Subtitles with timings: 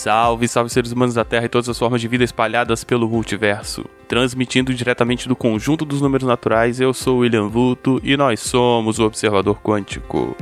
[0.00, 3.84] Salve, salve seres humanos da Terra e todas as formas de vida espalhadas pelo multiverso.
[4.08, 9.04] Transmitindo diretamente do conjunto dos números naturais, eu sou William Vulto e nós somos o
[9.04, 10.34] Observador Quântico.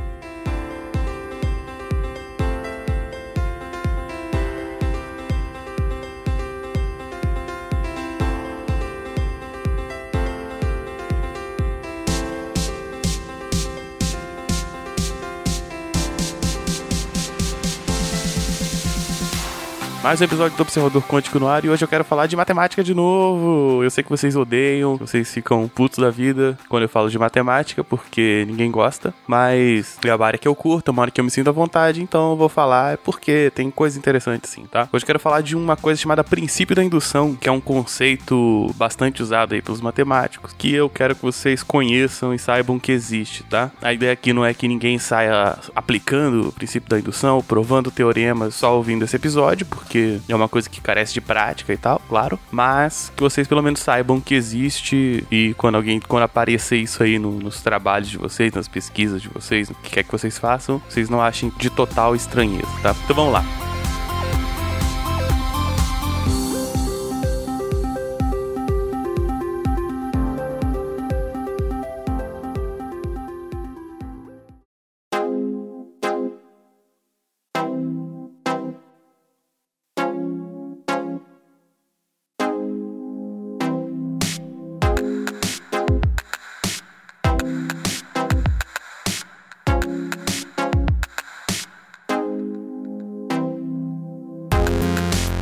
[20.09, 22.83] Mais um episódio do Observador Quântico no ar e hoje eu quero falar de matemática
[22.83, 23.85] de novo.
[23.85, 27.85] Eu sei que vocês odeiam, vocês ficam putos da vida quando eu falo de matemática,
[27.85, 31.25] porque ninguém gosta, mas é a área que eu curto, é uma área que eu
[31.27, 34.89] me sinto à vontade, então eu vou falar porque tem coisa interessante sim, tá?
[34.91, 38.75] Hoje eu quero falar de uma coisa chamada princípio da indução, que é um conceito
[38.77, 43.43] bastante usado aí pelos matemáticos, que eu quero que vocês conheçam e saibam que existe,
[43.43, 43.71] tá?
[43.83, 48.55] A ideia aqui não é que ninguém saia aplicando o princípio da indução, provando teoremas
[48.55, 52.01] só ouvindo esse episódio, porque porque é uma coisa que carece de prática e tal,
[52.09, 52.39] claro.
[52.51, 57.19] Mas que vocês pelo menos saibam que existe e quando alguém, quando aparecer isso aí
[57.19, 60.81] no, nos trabalhos de vocês, nas pesquisas de vocês, no que quer que vocês façam,
[60.89, 62.95] vocês não achem de total estranheza, tá?
[63.05, 63.68] Então vamos lá.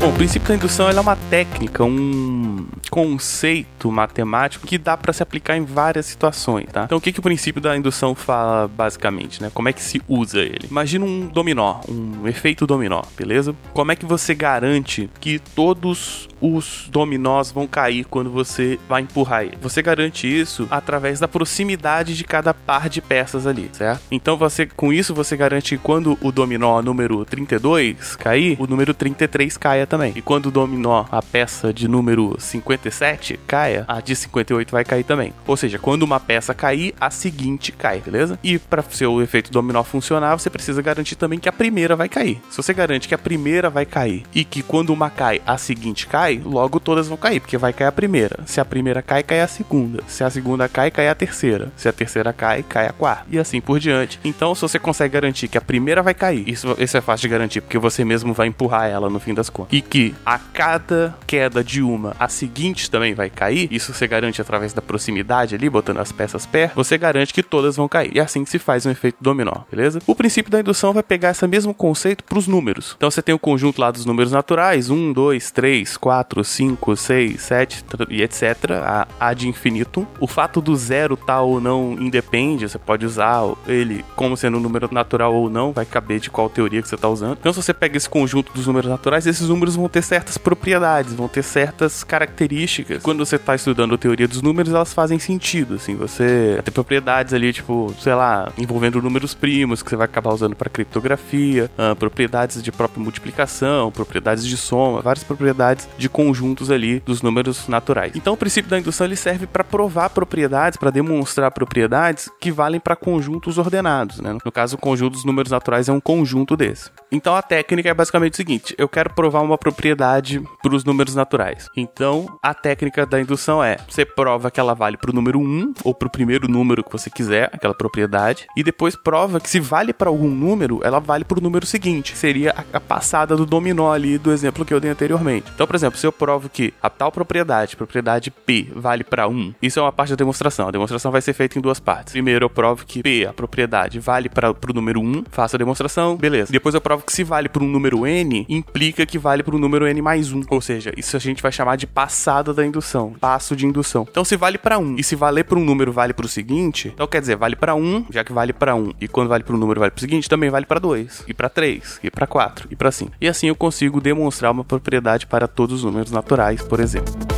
[0.06, 5.20] Bom, o princípio da indução é uma técnica, um conceito matemático que dá para se
[5.20, 6.84] aplicar em várias situações, tá?
[6.84, 9.50] Então, o que, que o princípio da indução fala basicamente, né?
[9.52, 10.68] Como é que se usa ele?
[10.70, 13.52] Imagina um dominó, um efeito dominó, beleza?
[13.74, 19.44] Como é que você garante que todos os dominós vão cair quando você vai empurrar
[19.44, 19.58] ele?
[19.60, 24.02] Você garante isso através da proximidade de cada par de peças ali, certo?
[24.10, 28.94] Então, você com isso você garante que quando o dominó número 32 cair, o número
[28.94, 30.12] 33 caia também.
[30.16, 35.04] E quando o dominó, a peça de número 57 caia, a de 58 vai cair
[35.04, 35.32] também.
[35.46, 38.38] Ou seja, quando uma peça cair, a seguinte cai, beleza?
[38.42, 42.40] E para seu efeito dominó funcionar, você precisa garantir também que a primeira vai cair.
[42.50, 46.06] Se você garante que a primeira vai cair e que quando uma cai, a seguinte
[46.06, 48.38] cai, logo todas vão cair, porque vai cair a primeira.
[48.46, 50.02] Se a primeira cai, cai a segunda.
[50.06, 51.72] Se a segunda cai, cai a terceira.
[51.76, 53.26] Se a terceira cai, cai a quarta.
[53.30, 54.18] E assim por diante.
[54.24, 57.28] Então, se você consegue garantir que a primeira vai cair, isso, isso é fácil de
[57.28, 59.72] garantir, porque você mesmo vai empurrar ela no fim das contas.
[59.76, 64.40] E que a cada queda de uma, a seguinte também vai cair, isso você garante
[64.40, 68.10] através da proximidade ali, botando as peças perto, você garante que todas vão cair.
[68.14, 70.00] E é assim que se faz um efeito dominó, beleza?
[70.06, 72.94] O princípio da indução vai pegar esse mesmo conceito para os números.
[72.96, 77.40] Então você tem o conjunto lá dos números naturais, 1, 2, 3, 4, 5, 6,
[77.40, 78.42] 7 e etc.
[78.82, 80.06] A, a de infinito.
[80.20, 84.58] O fato do zero tal tá ou não independe, você pode usar ele como sendo
[84.58, 87.36] um número natural ou não, vai caber de qual teoria que você está usando.
[87.38, 91.12] Então se você pega esse conjunto dos números naturais, esses números vão ter certas propriedades,
[91.12, 93.02] vão ter certas características.
[93.02, 96.70] Quando você está estudando a teoria dos números, elas fazem sentido, assim, você vai ter
[96.70, 101.70] propriedades ali, tipo, sei lá, envolvendo números primos, que você vai acabar usando para criptografia,
[101.78, 107.68] uh, propriedades de própria multiplicação, propriedades de soma, várias propriedades de conjuntos ali dos números
[107.68, 108.12] naturais.
[108.14, 112.80] Então, o princípio da indução ele serve para provar propriedades, para demonstrar propriedades que valem
[112.80, 114.36] para conjuntos ordenados, né?
[114.44, 116.90] No caso, o conjunto dos números naturais é um conjunto desse.
[117.10, 121.14] Então, a técnica é basicamente o seguinte: eu quero provar uma propriedade para os números
[121.14, 121.68] naturais.
[121.76, 125.74] Então, a técnica da indução é: você prova que ela vale para o número 1
[125.84, 129.60] ou para o primeiro número que você quiser, aquela propriedade, e depois prova que se
[129.60, 133.92] vale para algum número, ela vale para o número seguinte, seria a, passada do dominó
[133.92, 135.50] ali do exemplo que eu dei anteriormente.
[135.54, 139.54] Então, por exemplo, se eu provo que a tal propriedade, propriedade P, vale para 1,
[139.62, 140.68] isso é uma parte da demonstração.
[140.68, 142.12] A demonstração vai ser feita em duas partes.
[142.12, 146.16] Primeiro, eu provo que P, a propriedade, vale para o número 1, faço a demonstração,
[146.16, 146.52] beleza.
[146.52, 149.58] Depois eu provo que se vale para um número N, implica que vale para o
[149.58, 150.42] número N mais 1.
[150.48, 154.06] Ou seja, isso a gente vai chamar de passada da indução, passo de indução.
[154.10, 156.90] Então, se vale para 1 e se valer para um número vale para o seguinte,
[156.94, 159.54] então quer dizer, vale para 1, já que vale para 1, e quando vale para
[159.54, 162.26] um número vale para o seguinte, também vale para 2, e para 3, e para
[162.26, 163.12] 4, e para 5.
[163.20, 167.35] E assim eu consigo demonstrar uma propriedade para todos os números naturais, por exemplo.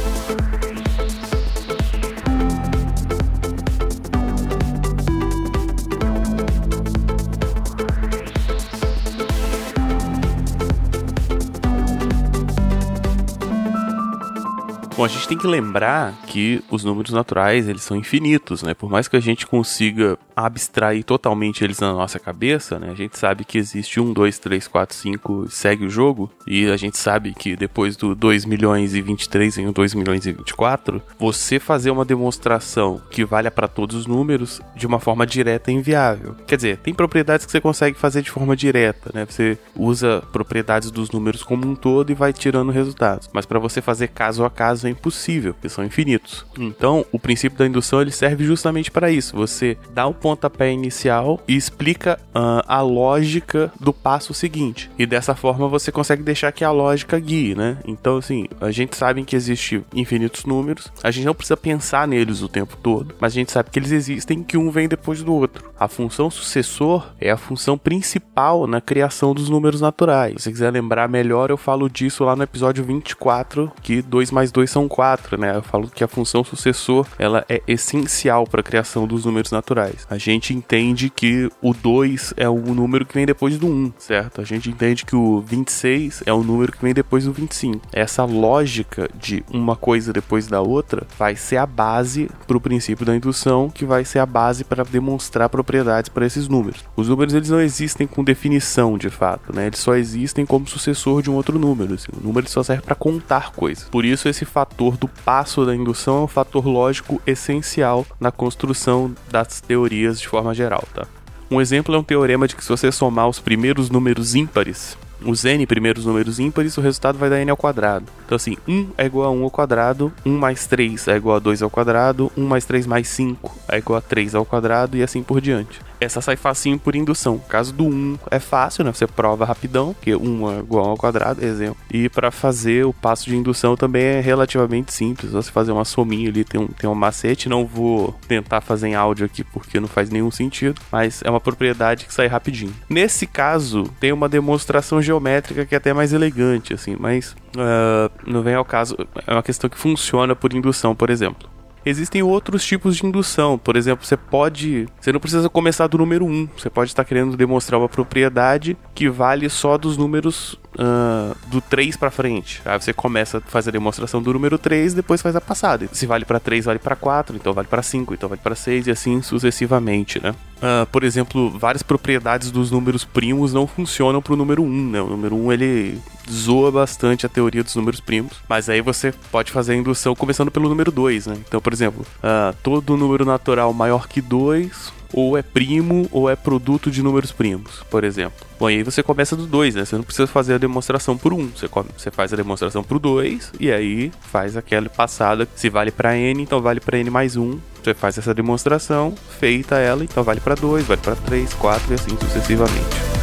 [14.99, 18.75] Bom, a gente tem que lembrar que os números naturais, eles são infinitos, né?
[18.75, 22.91] Por mais que a gente consiga abstrair totalmente eles na nossa cabeça, né?
[22.91, 26.77] A gente sabe que existe 1, 2, 3, 4, 5, segue o jogo, e a
[26.77, 31.01] gente sabe que depois do 2 milhões e 23 vem o 2 milhões e 24,
[31.17, 35.75] você fazer uma demonstração que valha para todos os números de uma forma direta é
[35.75, 36.35] inviável.
[36.45, 39.25] Quer dizer, tem propriedades que você consegue fazer de forma direta, né?
[39.25, 43.31] Você usa propriedades dos números como um todo e vai tirando resultados.
[43.33, 46.45] Mas para você fazer caso a caso é impossível, porque são infinitos.
[46.59, 49.37] Então, o princípio da indução ele serve justamente para isso.
[49.37, 54.91] Você dá o pontapé inicial e explica uh, a lógica do passo seguinte.
[54.99, 57.79] E dessa forma você consegue deixar que a lógica guie, né?
[57.87, 62.43] Então, assim, a gente sabe que existe infinitos números, a gente não precisa pensar neles
[62.43, 65.35] o tempo todo, mas a gente sabe que eles existem que um vem depois do
[65.35, 65.71] outro.
[65.79, 70.35] A função sucessor é a função principal na criação dos números naturais.
[70.39, 74.51] Se você quiser lembrar melhor, eu falo disso lá no episódio 24, que 2 mais
[74.51, 75.57] 2 são 4, né?
[75.57, 80.07] Eu falo que a função sucessor, ela é essencial para a criação dos números naturais.
[80.11, 84.41] A gente entende que o 2 é o número que vem depois do 1, certo?
[84.41, 87.87] A gente entende que o 26 é o número que vem depois do 25.
[87.93, 93.07] Essa lógica de uma coisa depois da outra vai ser a base para o princípio
[93.07, 96.85] da indução, que vai ser a base para demonstrar propriedades para esses números.
[96.97, 99.67] Os números eles não existem com definição de fato, né?
[99.67, 101.95] Eles só existem como sucessor de um outro número.
[101.95, 102.09] Assim.
[102.13, 103.89] O número só serve para contar coisas.
[103.89, 109.15] Por isso esse fator do passo da indução é um fator lógico essencial na construção
[109.31, 111.07] das teorias de forma geral, tá?
[111.51, 115.45] Um exemplo é um teorema de que se você somar os primeiros números ímpares, os
[115.45, 118.05] n primeiros números ímpares, o resultado vai dar n ao quadrado.
[118.25, 121.41] Então assim, 1 é igual a 1 ao quadrado, 1 mais 3 é igual a
[121.41, 125.03] 2 ao quadrado, 1 mais 3 mais 5 é igual a 3 ao quadrado e
[125.03, 127.39] assim por diante essa sai facinho por indução.
[127.39, 128.93] Caso do 1 é fácil, né?
[128.93, 131.77] Você prova rapidão, porque 1 é igual ao quadrado, exemplo.
[131.91, 135.33] E para fazer o passo de indução também é relativamente simples.
[135.33, 137.49] Você fazer uma sominha ali, tem um, tem um macete.
[137.49, 141.41] Não vou tentar fazer em áudio aqui porque não faz nenhum sentido, mas é uma
[141.41, 142.75] propriedade que sai rapidinho.
[142.89, 148.43] Nesse caso, tem uma demonstração geométrica que é até mais elegante, assim, mas uh, não
[148.43, 148.97] vem ao caso.
[149.27, 151.58] É uma questão que funciona por indução, por exemplo.
[151.89, 153.57] Existem outros tipos de indução.
[153.57, 154.87] Por exemplo, você pode.
[155.01, 156.49] Você não precisa começar do número 1.
[156.57, 161.97] Você pode estar querendo demonstrar uma propriedade que vale só dos números uh, do 3
[161.97, 162.61] para frente.
[162.65, 165.89] Aí você começa a fazer a demonstração do número 3, depois faz a passada.
[165.93, 168.87] Se vale para 3, vale para 4, então vale para 5, então vale para 6
[168.87, 170.35] e assim sucessivamente, né?
[170.59, 175.01] Uh, por exemplo, várias propriedades dos números primos não funcionam para o número 1, né?
[175.01, 175.99] O número 1 ele
[176.31, 180.51] zoa bastante a teoria dos números primos, mas aí você pode fazer a indução começando
[180.51, 181.39] pelo número 2, né?
[181.47, 186.37] Então, por exemplo, uh, todo número natural maior que 2 ou é primo ou é
[186.37, 188.47] produto de números primos, por exemplo.
[188.59, 189.85] Bom, e aí você começa do 2, né?
[189.85, 191.39] Você não precisa fazer a demonstração por 1.
[191.39, 191.49] Um.
[191.49, 195.49] Você, você faz a demonstração pro 2 e aí faz aquela passada.
[195.55, 197.43] Se vale para n, então vale para n mais 1.
[197.43, 197.61] Um.
[197.83, 201.95] Você faz essa demonstração, feita ela, então vale para 2, vale para 3, 4 e
[201.95, 203.18] assim sucessivamente.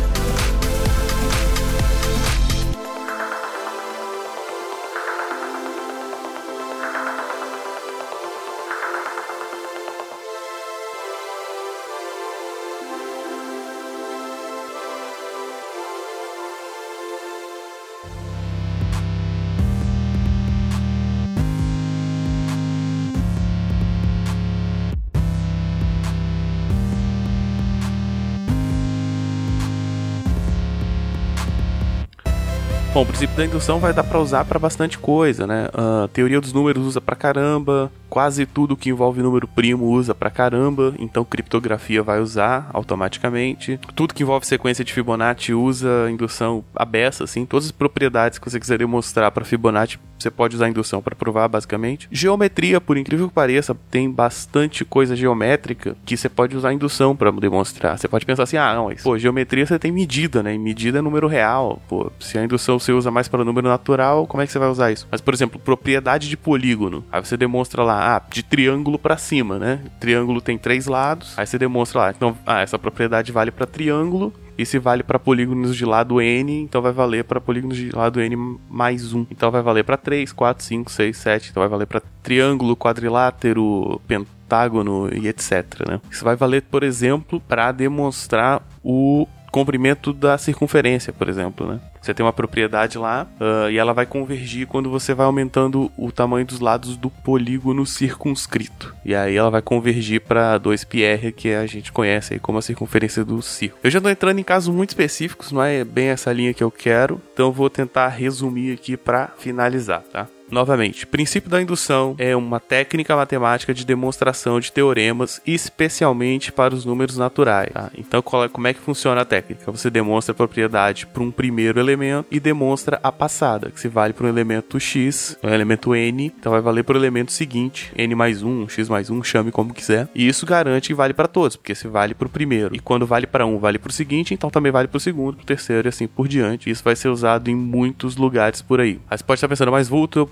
[32.95, 35.67] Bom, o princípio da indução vai dar para usar para bastante coisa, né?
[35.73, 40.29] A teoria dos números usa para caramba, quase tudo que envolve número primo usa pra
[40.29, 43.77] caramba, então criptografia vai usar automaticamente.
[43.93, 48.57] Tudo que envolve sequência de Fibonacci usa indução abessa, assim, todas as propriedades que você
[48.57, 52.07] quiser demonstrar para Fibonacci, você pode usar indução para provar, basicamente.
[52.09, 57.29] Geometria, por incrível que pareça, tem bastante coisa geométrica que você pode usar indução para
[57.31, 57.97] demonstrar.
[57.97, 60.55] Você pode pensar assim: "Ah, não, mas, pô, geometria você tem medida, né?
[60.55, 61.81] E medida é número real.
[61.89, 64.69] Pô, se a indução você usa mais para número natural, como é que você vai
[64.69, 67.03] usar isso?" Mas, por exemplo, propriedade de polígono.
[67.11, 69.81] Aí você demonstra lá ah, de triângulo para cima, né?
[69.99, 72.09] Triângulo tem três lados, aí você demonstra lá.
[72.11, 76.61] Então, ah, essa propriedade vale para triângulo, e se vale para polígonos de lado n,
[76.61, 79.27] então vai valer para polígonos de lado n mais 1.
[79.29, 81.49] Então vai valer para 3, 4, 5, 6, 7.
[81.51, 85.87] Então vai valer para triângulo, quadrilátero, pentágono e etc.
[85.87, 85.99] Né?
[86.09, 91.79] Isso vai valer, por exemplo, para demonstrar o comprimento da circunferência, por exemplo, né?
[92.01, 96.11] Você tem uma propriedade lá uh, e ela vai convergir quando você vai aumentando o
[96.11, 98.93] tamanho dos lados do polígono circunscrito.
[99.05, 103.23] E aí ela vai convergir para 2πr, que a gente conhece aí como a circunferência
[103.23, 103.79] do círculo.
[103.81, 106.69] Eu já estou entrando em casos muito específicos, não é bem essa linha que eu
[106.69, 110.27] quero, então eu vou tentar resumir aqui para finalizar, tá?
[110.55, 116.85] Novamente, princípio da indução é uma técnica matemática de demonstração de teoremas, especialmente para os
[116.85, 117.69] números naturais.
[117.73, 117.91] Tá?
[117.97, 119.69] Então, é, como é que funciona a técnica?
[119.69, 124.13] Você demonstra a propriedade para um primeiro elemento e demonstra a passada, que se vale
[124.13, 128.15] para um elemento x, um elemento n, então vai valer para o elemento seguinte, n
[128.15, 130.07] mais 1, x mais 1, chame como quiser.
[130.15, 132.73] E isso garante que vale para todos, porque se vale para o primeiro.
[132.73, 135.35] E quando vale para um, vale para o seguinte, então também vale para o segundo,
[135.35, 136.69] para o terceiro e assim por diante.
[136.69, 139.01] Isso vai ser usado em muitos lugares por aí.
[139.09, 140.27] Aí você pode estar pensando, mas Vulto, eu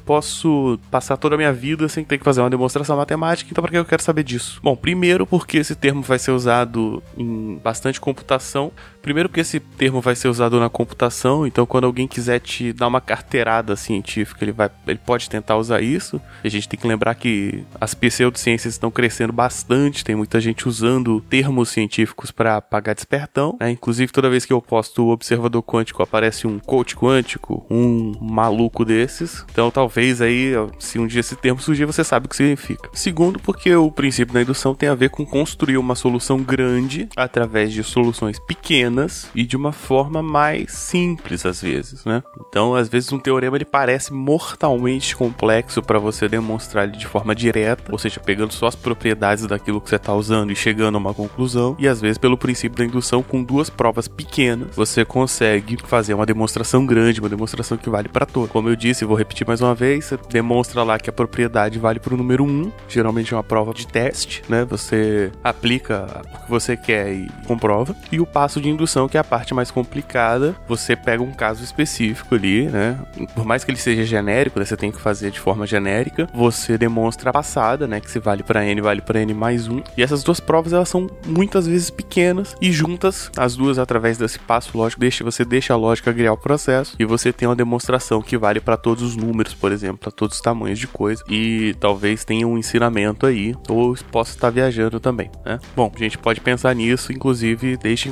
[0.92, 3.78] passar toda a minha vida sem ter que fazer uma demonstração matemática, então para que
[3.78, 4.60] eu quero saber disso?
[4.62, 8.72] Bom, primeiro porque esse termo vai ser usado em bastante computação.
[9.04, 12.88] Primeiro porque esse termo vai ser usado na computação, então quando alguém quiser te dar
[12.88, 16.22] uma carteirada científica, ele vai, ele pode tentar usar isso.
[16.42, 21.20] A gente tem que lembrar que as pseudociências estão crescendo bastante, tem muita gente usando
[21.20, 23.72] termos científicos para pagar despertão, né?
[23.72, 28.86] Inclusive toda vez que eu posto o observador quântico aparece um coach quântico, um maluco
[28.86, 29.46] desses.
[29.52, 32.90] Então talvez aí, se um dia esse termo surgir, você sabe o que significa.
[32.94, 37.74] Segundo, porque o princípio da indução tem a ver com construir uma solução grande através
[37.74, 42.24] de soluções pequenas pequenas e de uma forma mais simples às vezes, né?
[42.48, 47.34] Então, às vezes um teorema ele parece mortalmente complexo para você demonstrar ele de forma
[47.34, 51.00] direta, ou seja, pegando só as propriedades daquilo que você está usando e chegando a
[51.00, 55.78] uma conclusão, e às vezes pelo princípio da indução com duas provas pequenas, você consegue
[55.86, 58.50] fazer uma demonstração grande, uma demonstração que vale para todo.
[58.50, 62.00] Como eu disse, vou repetir mais uma vez, você demonstra lá que a propriedade vale
[62.00, 64.66] para o número 1, geralmente é uma prova de teste, né?
[64.66, 69.18] Você aplica o que você quer e comprova, e o passo de indução indução, que
[69.18, 70.56] é a parte mais complicada.
[70.68, 73.00] Você pega um caso específico ali, né?
[73.34, 74.66] Por mais que ele seja genérico, né?
[74.66, 76.28] você tem que fazer de forma genérica.
[76.34, 78.00] Você demonstra a passada, né?
[78.00, 79.82] Que se vale para n, vale para n mais um.
[79.98, 84.38] E essas duas provas, elas são muitas vezes pequenas e juntas, as duas através desse
[84.40, 88.22] passo lógico, deixa, você deixa a lógica criar o processo e você tem uma demonstração
[88.22, 91.24] que vale para todos os números, por exemplo, para todos os tamanhos de coisa.
[91.30, 95.60] E talvez tenha um ensinamento aí, ou possa estar viajando também, né?
[95.76, 98.12] Bom, a gente pode pensar nisso, inclusive deixe em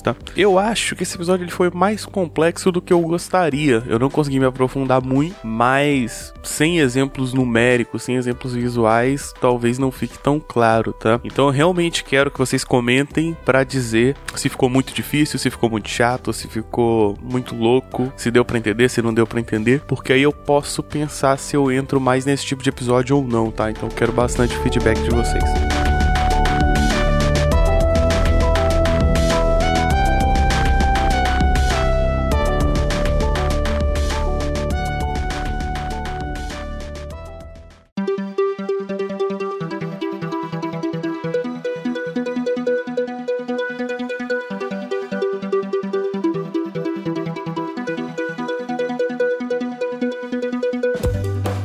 [0.00, 0.14] tá?
[0.36, 3.82] Eu acho que esse episódio ele foi mais complexo do que eu gostaria.
[3.86, 9.90] Eu não consegui me aprofundar muito, mas sem exemplos numéricos, sem exemplos visuais, talvez não
[9.90, 11.20] fique tão claro, tá?
[11.24, 15.70] Então eu realmente quero que vocês comentem para dizer se ficou muito difícil, se ficou
[15.70, 19.82] muito chato, se ficou muito louco, se deu para entender, se não deu para entender,
[19.86, 23.50] porque aí eu posso pensar se eu entro mais nesse tipo de episódio ou não,
[23.50, 23.70] tá?
[23.70, 25.89] Então quero bastante feedback de vocês.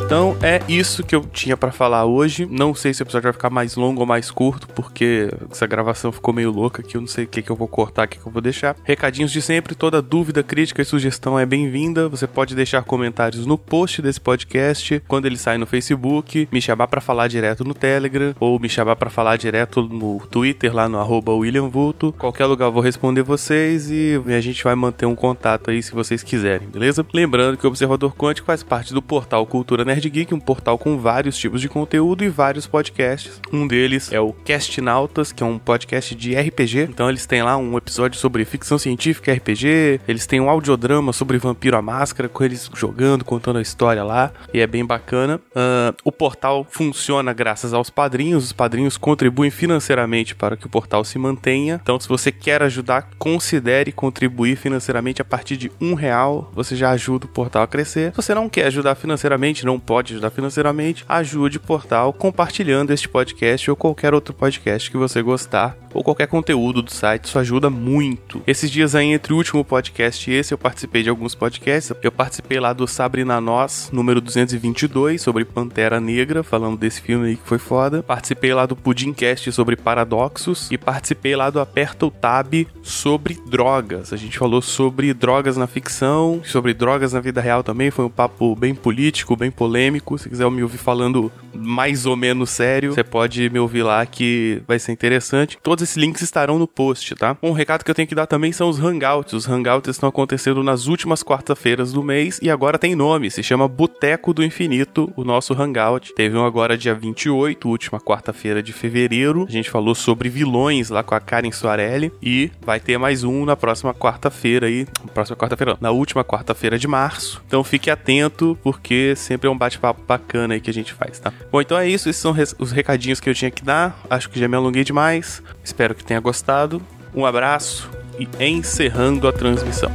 [0.06, 2.46] Então é isso que eu tinha para falar hoje.
[2.46, 6.12] Não sei se o episódio vai ficar mais longo ou mais curto, porque essa gravação
[6.12, 6.96] ficou meio louca aqui.
[6.96, 8.76] Eu não sei o que, que eu vou cortar, o que, que eu vou deixar.
[8.84, 12.08] Recadinhos de sempre: toda dúvida, crítica e sugestão é bem-vinda.
[12.08, 16.88] Você pode deixar comentários no post desse podcast, quando ele sai no Facebook, me chamar
[16.88, 21.00] para falar direto no Telegram, ou me chamar para falar direto no Twitter, lá no
[21.00, 22.14] arroba William Vulto.
[22.14, 25.92] Qualquer lugar eu vou responder vocês e a gente vai manter um contato aí se
[25.94, 27.04] vocês quiserem, beleza?
[27.12, 30.78] Lembrando que o Observador Quântico faz parte do portal Cultura Nerd Nerd Geek, um portal
[30.78, 33.40] com vários tipos de conteúdo e vários podcasts.
[33.50, 36.82] Um deles é o Cast Nautas, que é um podcast de RPG.
[36.82, 40.02] Então eles têm lá um episódio sobre ficção científica RPG.
[40.06, 44.34] Eles têm um audiodrama sobre Vampiro à Máscara, com eles jogando, contando a história lá.
[44.54, 45.40] E é bem bacana.
[45.52, 48.44] Uh, o portal funciona graças aos padrinhos.
[48.44, 51.80] Os padrinhos contribuem financeiramente para que o portal se mantenha.
[51.82, 56.52] Então, se você quer ajudar, considere contribuir financeiramente a partir de um real.
[56.54, 58.12] Você já ajuda o portal a crescer.
[58.12, 63.08] Se você não quer ajudar financeiramente, não pode ajudar financeiramente, ajude o portal compartilhando este
[63.08, 67.70] podcast ou qualquer outro podcast que você gostar ou qualquer conteúdo do site, isso ajuda
[67.70, 68.44] muito.
[68.46, 71.96] Esses dias aí, entre o último podcast e esse, eu participei de alguns podcasts.
[72.04, 77.36] Eu participei lá do Sabrina Nós, número 222, sobre Pantera Negra, falando desse filme aí
[77.38, 78.04] que foi foda.
[78.04, 84.12] Participei lá do Pudimcast sobre paradoxos e participei lá do Aperta o Tab sobre drogas.
[84.12, 87.90] A gente falou sobre drogas na ficção, sobre drogas na vida real também.
[87.90, 90.18] Foi um papo bem político, bem polêmico.
[90.18, 94.62] Se quiser me ouvir falando mais ou menos sério, você pode me ouvir lá que
[94.68, 95.58] vai ser interessante.
[95.62, 97.38] Todos esses links estarão no post, tá?
[97.44, 99.34] Um recado que eu tenho que dar também são os Hangouts.
[99.34, 103.68] Os Hangouts estão acontecendo nas últimas quarta-feiras do mês e agora tem nome, se chama
[103.68, 106.14] Boteco do Infinito, o nosso Hangout.
[106.16, 109.46] Teve um agora dia 28, última quarta-feira de fevereiro.
[109.48, 113.46] A gente falou sobre vilões lá com a Karen Soarelli e vai ter mais um
[113.46, 117.42] na próxima quarta-feira aí, próxima quarta-feira, na última quarta-feira de março.
[117.48, 121.34] Então fique atento porque sempre é um bate-papo bacana aí que a gente faz, tá?
[121.52, 122.08] Bom, então é isso.
[122.08, 124.00] Esses são os recadinhos que eu tinha que dar.
[124.10, 125.42] Acho que já me alonguei demais.
[125.64, 126.82] Espero que tenha gostado.
[127.14, 129.92] Um abraço e encerrando a transmissão.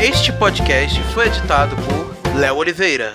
[0.00, 3.12] Este podcast foi editado por Léo Oliveira.